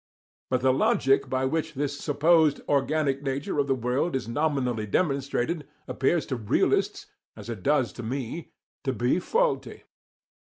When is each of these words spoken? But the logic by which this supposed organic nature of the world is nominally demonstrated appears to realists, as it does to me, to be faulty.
But 0.49 0.61
the 0.61 0.73
logic 0.73 1.29
by 1.29 1.45
which 1.45 1.75
this 1.75 1.99
supposed 1.99 2.59
organic 2.67 3.21
nature 3.21 3.59
of 3.59 3.67
the 3.67 3.75
world 3.75 4.15
is 4.15 4.27
nominally 4.27 4.87
demonstrated 4.87 5.67
appears 5.87 6.25
to 6.25 6.37
realists, 6.37 7.05
as 7.35 7.51
it 7.51 7.61
does 7.61 7.93
to 7.93 8.01
me, 8.01 8.49
to 8.83 8.93
be 8.93 9.19
faulty. 9.19 9.83